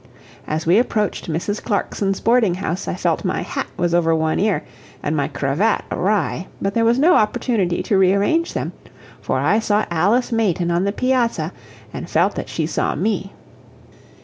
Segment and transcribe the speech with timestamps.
[0.47, 1.61] As we approached Mrs.
[1.63, 4.63] Clarkson's boarding house I felt my hat was over one ear,
[5.03, 8.71] and my cravat awry, but there was no opportunity to rearrange them,
[9.21, 11.53] for I saw Alice Mayton on the piazza,
[11.93, 13.31] and felt that she saw me.